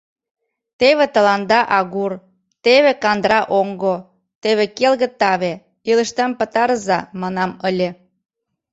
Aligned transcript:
Теве 0.79 1.05
тыланда 1.13 1.59
агур, 1.79 2.13
теве 2.63 2.91
кандыра 3.03 3.41
оҥго, 3.59 3.95
теве 4.43 4.65
келге 4.77 5.07
таве— 5.19 5.53
илышдам 5.89 6.31
пытарыза, 6.39 6.99
манам 7.21 7.51
ыле... 7.69 7.89